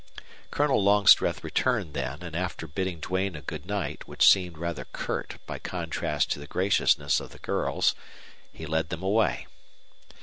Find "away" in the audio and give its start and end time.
9.03-9.45